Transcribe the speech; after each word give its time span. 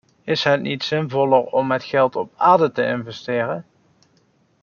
Is 0.23 0.43
het 0.43 0.61
niet 0.61 0.83
zinvoller 0.83 1.39
om 1.45 1.71
het 1.71 1.83
geld 1.83 2.15
op 2.15 2.31
aarde 2.35 2.71
te 2.71 2.85
investeren? 2.85 3.65